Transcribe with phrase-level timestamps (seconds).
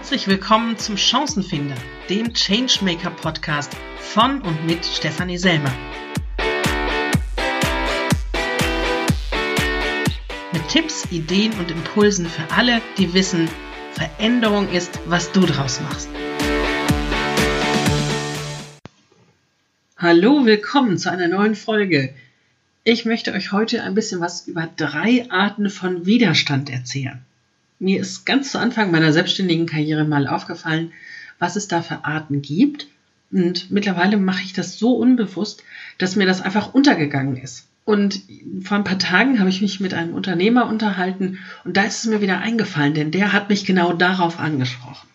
[0.00, 1.76] Herzlich willkommen zum Chancenfinder,
[2.08, 5.70] dem Changemaker Podcast von und mit Stefanie Selmer.
[10.54, 13.46] Mit Tipps, Ideen und Impulsen für alle, die wissen,
[13.92, 16.08] Veränderung ist, was du draus machst.
[19.98, 22.14] Hallo, willkommen zu einer neuen Folge.
[22.84, 27.22] Ich möchte euch heute ein bisschen was über drei Arten von Widerstand erzählen.
[27.80, 30.92] Mir ist ganz zu Anfang meiner selbstständigen Karriere mal aufgefallen,
[31.38, 32.88] was es da für Arten gibt.
[33.32, 35.64] Und mittlerweile mache ich das so unbewusst,
[35.96, 37.66] dass mir das einfach untergegangen ist.
[37.86, 38.20] Und
[38.62, 42.10] vor ein paar Tagen habe ich mich mit einem Unternehmer unterhalten und da ist es
[42.10, 45.08] mir wieder eingefallen, denn der hat mich genau darauf angesprochen.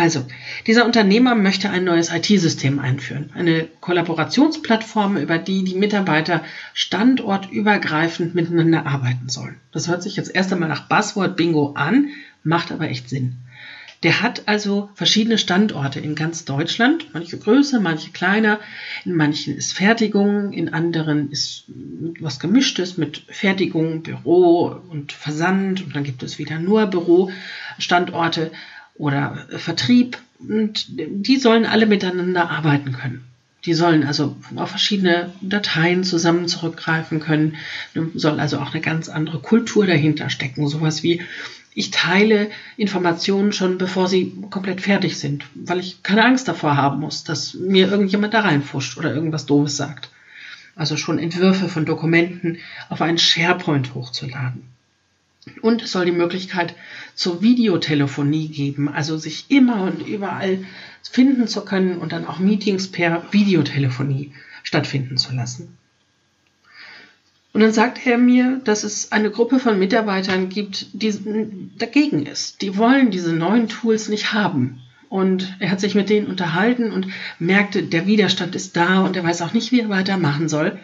[0.00, 0.24] Also,
[0.66, 8.86] dieser Unternehmer möchte ein neues IT-System einführen, eine Kollaborationsplattform, über die die Mitarbeiter standortübergreifend miteinander
[8.86, 9.56] arbeiten sollen.
[9.72, 12.08] Das hört sich jetzt erst einmal nach Buzzword Bingo an,
[12.42, 13.36] macht aber echt Sinn.
[14.02, 18.58] Der hat also verschiedene Standorte in ganz Deutschland, manche größer, manche kleiner.
[19.04, 21.64] In manchen ist Fertigung, in anderen ist
[22.20, 28.50] was gemischtes mit Fertigung, Büro und Versand und dann gibt es wieder nur Bürostandorte
[29.00, 33.24] oder Vertrieb und die sollen alle miteinander arbeiten können.
[33.64, 37.56] Die sollen also auf verschiedene Dateien zusammen zurückgreifen können,
[38.14, 40.68] soll also auch eine ganz andere Kultur dahinter stecken.
[40.68, 41.22] Sowas wie,
[41.74, 47.00] ich teile Informationen schon bevor sie komplett fertig sind, weil ich keine Angst davor haben
[47.00, 50.10] muss, dass mir irgendjemand da reinfuscht oder irgendwas Doofes sagt.
[50.76, 54.62] Also schon Entwürfe von Dokumenten auf einen SharePoint hochzuladen.
[55.62, 56.74] Und es soll die Möglichkeit
[57.14, 60.64] zur Videotelefonie geben, also sich immer und überall
[61.02, 64.32] finden zu können und dann auch Meetings per Videotelefonie
[64.62, 65.76] stattfinden zu lassen.
[67.52, 71.12] Und dann sagt er mir, dass es eine Gruppe von Mitarbeitern gibt, die
[71.78, 72.62] dagegen ist.
[72.62, 74.80] Die wollen diese neuen Tools nicht haben.
[75.08, 77.08] Und er hat sich mit denen unterhalten und
[77.40, 80.78] merkte, der Widerstand ist da und er weiß auch nicht, wie er weitermachen soll.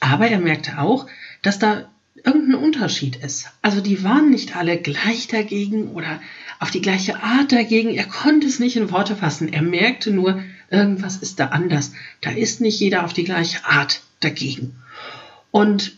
[0.00, 1.06] Aber er merkte auch,
[1.42, 1.90] dass da
[2.24, 3.48] irgendein Unterschied ist.
[3.62, 6.20] Also die waren nicht alle gleich dagegen oder
[6.60, 7.90] auf die gleiche Art dagegen.
[7.90, 9.52] Er konnte es nicht in Worte fassen.
[9.52, 11.92] Er merkte nur, irgendwas ist da anders.
[12.20, 14.76] Da ist nicht jeder auf die gleiche Art dagegen.
[15.50, 15.92] Und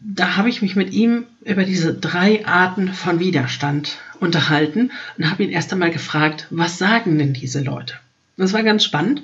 [0.00, 5.42] da habe ich mich mit ihm über diese drei Arten von Widerstand unterhalten und habe
[5.42, 7.94] ihn erst einmal gefragt, was sagen denn diese Leute?
[8.36, 9.22] Das war ganz spannend.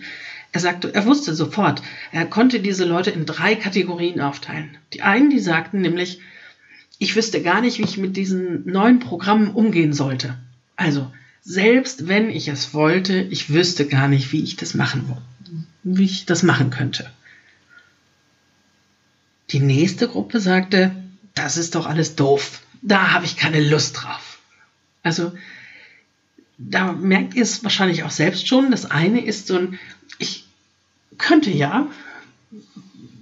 [0.52, 1.82] Er sagte, er wusste sofort,
[2.12, 4.76] er konnte diese Leute in drei Kategorien aufteilen.
[4.92, 6.20] Die einen, die sagten nämlich,
[6.98, 10.38] ich wüsste gar nicht, wie ich mit diesen neuen Programmen umgehen sollte.
[10.76, 15.16] Also, selbst wenn ich es wollte, ich wüsste gar nicht, wie ich das machen,
[15.82, 17.10] wie ich das machen könnte.
[19.50, 20.94] Die nächste Gruppe sagte,
[21.34, 22.60] das ist doch alles doof.
[22.82, 24.38] Da habe ich keine Lust drauf.
[25.02, 25.32] Also,
[26.58, 28.70] da merkt ihr es wahrscheinlich auch selbst schon.
[28.70, 29.78] Das eine ist so ein,
[30.18, 30.41] ich
[31.22, 31.88] könnte ja,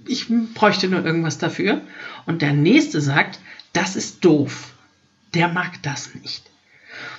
[0.05, 1.81] ich bräuchte nur irgendwas dafür.
[2.25, 3.39] Und der nächste sagt,
[3.71, 4.73] das ist doof.
[5.33, 6.49] Der mag das nicht.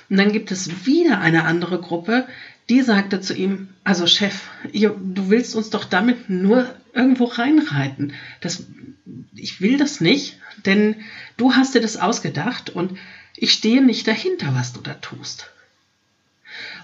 [0.09, 2.27] Und dann gibt es wieder eine andere Gruppe,
[2.69, 4.41] die sagte zu ihm, also Chef,
[4.71, 8.13] du willst uns doch damit nur irgendwo reinreiten.
[8.39, 8.65] Das,
[9.35, 10.97] ich will das nicht, denn
[11.37, 12.97] du hast dir das ausgedacht und
[13.35, 15.49] ich stehe nicht dahinter, was du da tust.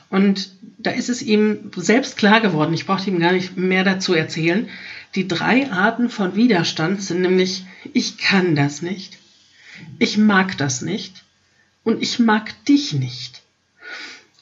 [0.10, 4.14] Und da ist es ihm selbst klar geworden, ich brauchte ihm gar nicht mehr dazu
[4.14, 4.68] erzählen,
[5.16, 9.18] die drei Arten von Widerstand sind nämlich, ich kann das nicht,
[9.98, 11.24] ich mag das nicht
[11.84, 13.42] und ich mag dich nicht.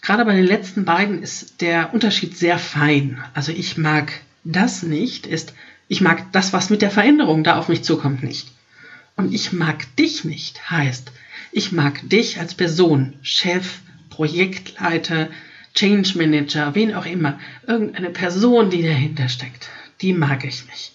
[0.02, 3.22] Gerade bei den letzten beiden ist der Unterschied sehr fein.
[3.34, 4.14] Also ich mag
[4.46, 5.54] das nicht, ist,
[5.90, 8.48] ich mag das, was mit der Veränderung da auf mich zukommt, nicht.
[9.18, 11.12] Und ich mag dich nicht heißt,
[11.52, 13.80] ich mag dich als Person, Chef,
[14.18, 15.30] Projektleiter,
[15.76, 19.70] Change Manager, wen auch immer, irgendeine Person, die dahinter steckt,
[20.02, 20.94] die mag ich nicht.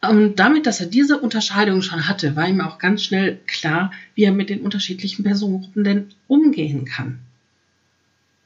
[0.00, 4.22] Und damit, dass er diese Unterscheidung schon hatte, war ihm auch ganz schnell klar, wie
[4.22, 7.18] er mit den unterschiedlichen Personengruppen denn umgehen kann.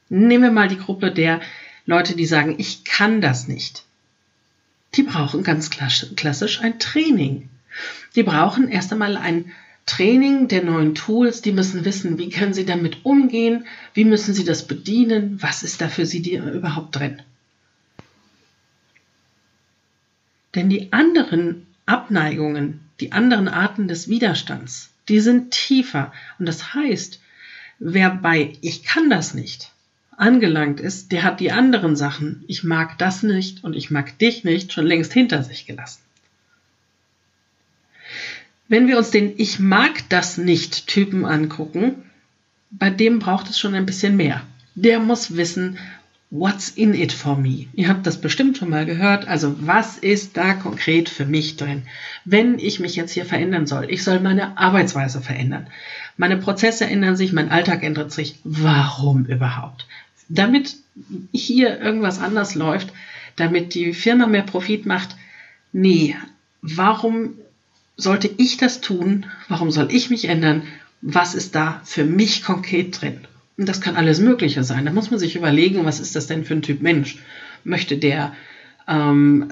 [0.09, 1.39] Nehmen wir mal die Gruppe der
[1.85, 3.83] Leute, die sagen, ich kann das nicht.
[4.95, 7.49] Die brauchen ganz klassisch ein Training.
[8.15, 9.51] Die brauchen erst einmal ein
[9.85, 14.45] Training der neuen Tools, die müssen wissen, wie können sie damit umgehen, wie müssen sie
[14.45, 17.21] das bedienen, was ist da für sie überhaupt drin.
[20.55, 26.13] Denn die anderen Abneigungen, die anderen Arten des Widerstands, die sind tiefer.
[26.39, 27.19] Und das heißt,
[27.79, 29.71] wer bei ich kann das nicht
[30.17, 34.43] angelangt ist, der hat die anderen Sachen, ich mag das nicht und ich mag dich
[34.43, 36.01] nicht, schon längst hinter sich gelassen.
[38.73, 41.93] Wenn wir uns den Ich mag das nicht Typen angucken,
[42.71, 44.41] bei dem braucht es schon ein bisschen mehr.
[44.73, 45.77] Der muss wissen,
[46.31, 47.67] what's in it for me?
[47.75, 49.27] Ihr habt das bestimmt schon mal gehört.
[49.27, 51.83] Also was ist da konkret für mich drin?
[52.25, 55.67] Wenn ich mich jetzt hier verändern soll, ich soll meine Arbeitsweise verändern.
[56.17, 58.39] Meine Prozesse ändern sich, mein Alltag ändert sich.
[58.43, 59.85] Warum überhaupt?
[60.29, 60.77] Damit
[61.31, 62.91] hier irgendwas anders läuft,
[63.35, 65.15] damit die Firma mehr Profit macht.
[65.73, 66.15] Nee,
[66.63, 67.35] warum
[67.95, 69.25] sollte ich das tun?
[69.47, 70.63] Warum soll ich mich ändern?
[71.01, 73.19] Was ist da für mich konkret drin?
[73.57, 74.85] Und das kann alles Mögliche sein.
[74.85, 77.19] Da muss man sich überlegen, was ist das denn für ein Typ Mensch?
[77.63, 78.33] Möchte der
[78.87, 79.51] ähm,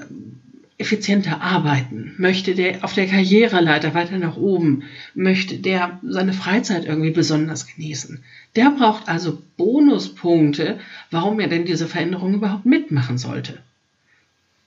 [0.78, 2.14] effizienter arbeiten?
[2.18, 4.82] Möchte der auf der Karriereleiter weiter nach oben?
[5.14, 8.24] Möchte der seine Freizeit irgendwie besonders genießen?
[8.56, 10.80] Der braucht also Bonuspunkte,
[11.10, 13.60] warum er denn diese Veränderung überhaupt mitmachen sollte.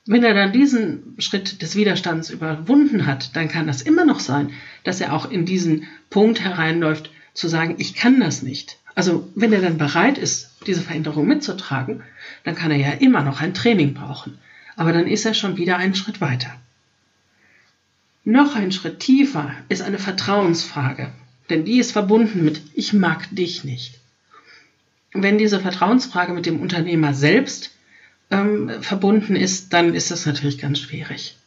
[0.07, 4.51] Wenn er dann diesen Schritt des Widerstands überwunden hat, dann kann das immer noch sein,
[4.83, 8.77] dass er auch in diesen Punkt hereinläuft, zu sagen, ich kann das nicht.
[8.93, 12.01] Also wenn er dann bereit ist, diese Veränderung mitzutragen,
[12.43, 14.37] dann kann er ja immer noch ein Training brauchen.
[14.77, 16.55] Aber dann ist er schon wieder einen Schritt weiter.
[18.23, 21.11] Noch ein Schritt tiefer ist eine Vertrauensfrage,
[21.49, 23.99] denn die ist verbunden mit Ich mag dich nicht.
[25.13, 27.74] Wenn diese Vertrauensfrage mit dem Unternehmer selbst
[28.31, 31.37] ähm, verbunden ist, dann ist das natürlich ganz schwierig.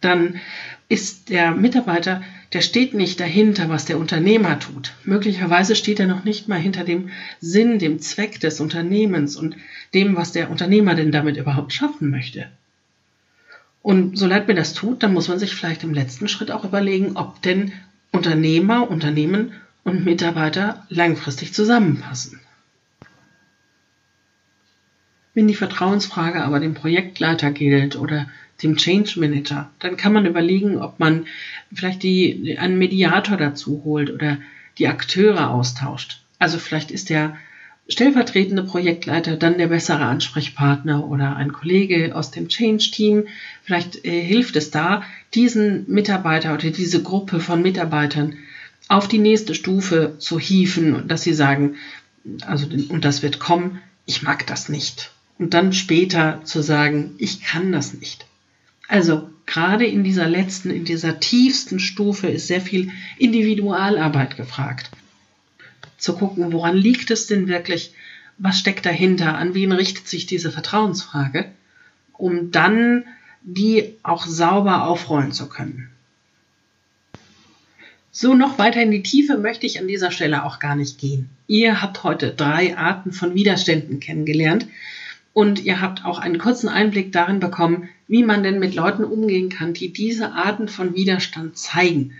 [0.00, 0.40] Dann
[0.88, 4.92] ist der Mitarbeiter, der steht nicht dahinter, was der Unternehmer tut.
[5.04, 9.56] Möglicherweise steht er noch nicht mal hinter dem Sinn, dem Zweck des Unternehmens und
[9.92, 12.46] dem, was der Unternehmer denn damit überhaupt schaffen möchte.
[13.82, 16.64] Und so leid mir das tut, dann muss man sich vielleicht im letzten Schritt auch
[16.64, 17.72] überlegen, ob denn
[18.12, 19.52] Unternehmer, Unternehmen
[19.84, 22.40] und Mitarbeiter langfristig zusammenpassen.
[25.38, 28.26] Wenn die Vertrauensfrage aber dem Projektleiter gilt oder
[28.60, 31.26] dem Change Manager, dann kann man überlegen, ob man
[31.72, 34.38] vielleicht die, einen Mediator dazu holt oder
[34.78, 36.22] die Akteure austauscht.
[36.40, 37.36] Also vielleicht ist der
[37.88, 43.28] stellvertretende Projektleiter dann der bessere Ansprechpartner oder ein Kollege aus dem Change-Team.
[43.62, 45.04] Vielleicht äh, hilft es da,
[45.34, 48.38] diesen Mitarbeiter oder diese Gruppe von Mitarbeitern
[48.88, 51.76] auf die nächste Stufe zu hieven, dass sie sagen,
[52.44, 57.42] also und das wird kommen, ich mag das nicht und dann später zu sagen, ich
[57.42, 58.26] kann das nicht.
[58.88, 64.90] Also gerade in dieser letzten, in dieser tiefsten Stufe ist sehr viel Individualarbeit gefragt.
[65.96, 67.92] Zu gucken, woran liegt es denn wirklich,
[68.38, 71.46] was steckt dahinter, an wen richtet sich diese Vertrauensfrage,
[72.12, 73.04] um dann
[73.42, 75.90] die auch sauber aufrollen zu können.
[78.10, 81.28] So noch weiter in die Tiefe möchte ich an dieser Stelle auch gar nicht gehen.
[81.46, 84.66] Ihr habt heute drei Arten von Widerständen kennengelernt,
[85.38, 89.50] und ihr habt auch einen kurzen Einblick darin bekommen, wie man denn mit Leuten umgehen
[89.50, 92.14] kann, die diese Arten von Widerstand zeigen.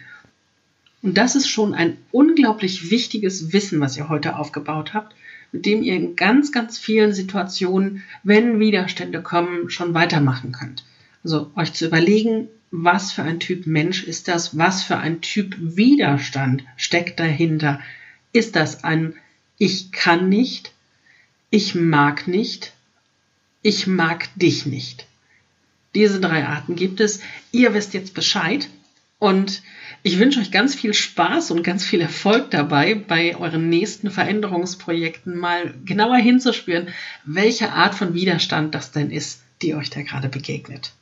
[1.03, 5.17] Und das ist schon ein unglaublich wichtiges Wissen, was ihr heute aufgebaut habt,
[5.51, 10.85] mit dem ihr in ganz, ganz vielen Situationen, wenn Widerstände kommen, schon weitermachen könnt.
[11.25, 15.57] Also euch zu überlegen, was für ein Typ Mensch ist das, was für ein Typ
[15.59, 17.81] Widerstand steckt dahinter.
[18.33, 19.15] Ist das ein
[19.59, 20.71] Ich kann nicht,
[21.51, 22.75] ich mag nicht,
[23.69, 25.07] ich mag dich nicht.
[25.95, 27.21] Diese drei Arten gibt es.
[27.53, 28.71] Ihr wisst jetzt Bescheid
[29.19, 29.63] und
[30.03, 35.37] ich wünsche euch ganz viel Spaß und ganz viel Erfolg dabei, bei euren nächsten Veränderungsprojekten
[35.37, 36.89] mal genauer hinzuspüren,
[37.27, 40.95] welche Art von Widerstand das denn ist, die euch da gerade begegnet.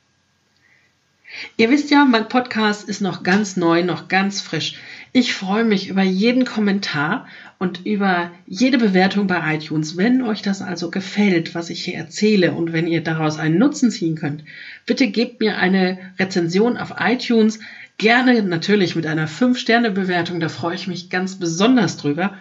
[1.55, 4.75] Ihr wisst ja, mein Podcast ist noch ganz neu, noch ganz frisch.
[5.19, 7.25] Ich freue mich über jeden Kommentar
[7.57, 9.97] und über jede Bewertung bei iTunes.
[9.97, 13.89] Wenn euch das also gefällt, was ich hier erzähle und wenn ihr daraus einen Nutzen
[13.89, 14.43] ziehen könnt,
[14.85, 17.57] bitte gebt mir eine Rezension auf iTunes.
[17.97, 22.35] Gerne natürlich mit einer 5-Sterne-Bewertung, da freue ich mich ganz besonders drüber.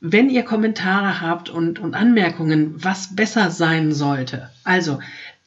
[0.00, 4.98] Wenn ihr Kommentare habt und, und Anmerkungen, was besser sein sollte, also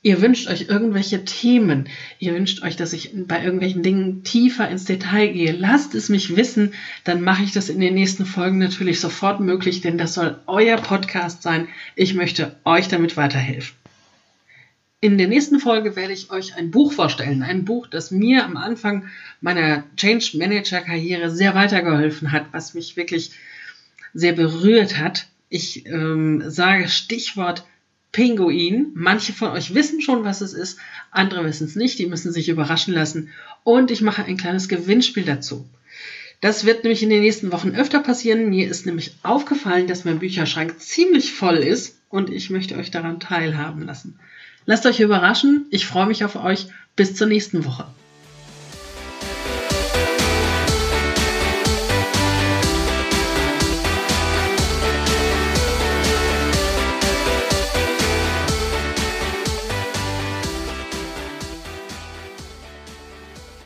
[0.03, 1.87] Ihr wünscht euch irgendwelche Themen.
[2.17, 5.51] Ihr wünscht euch, dass ich bei irgendwelchen Dingen tiefer ins Detail gehe.
[5.51, 6.73] Lasst es mich wissen.
[7.03, 10.77] Dann mache ich das in den nächsten Folgen natürlich sofort möglich, denn das soll euer
[10.77, 11.67] Podcast sein.
[11.95, 13.75] Ich möchte euch damit weiterhelfen.
[15.01, 17.43] In der nächsten Folge werde ich euch ein Buch vorstellen.
[17.43, 19.07] Ein Buch, das mir am Anfang
[19.39, 23.31] meiner Change Manager Karriere sehr weitergeholfen hat, was mich wirklich
[24.15, 25.27] sehr berührt hat.
[25.49, 27.65] Ich ähm, sage Stichwort
[28.11, 28.91] Pinguin.
[28.93, 30.77] Manche von euch wissen schon, was es ist,
[31.11, 33.29] andere wissen es nicht, die müssen sich überraschen lassen.
[33.63, 35.67] Und ich mache ein kleines Gewinnspiel dazu.
[36.41, 38.49] Das wird nämlich in den nächsten Wochen öfter passieren.
[38.49, 43.19] Mir ist nämlich aufgefallen, dass mein Bücherschrank ziemlich voll ist und ich möchte euch daran
[43.19, 44.19] teilhaben lassen.
[44.65, 45.67] Lasst euch überraschen.
[45.69, 46.67] Ich freue mich auf euch.
[46.95, 47.85] Bis zur nächsten Woche.